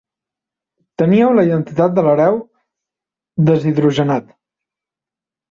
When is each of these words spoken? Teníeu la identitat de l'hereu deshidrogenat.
Teníeu 1.01 1.33
la 1.39 1.43
identitat 1.49 1.93
de 1.99 2.05
l'hereu 2.07 2.41
deshidrogenat. 3.51 4.35